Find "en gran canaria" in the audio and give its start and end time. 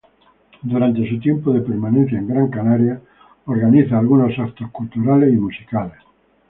2.17-2.99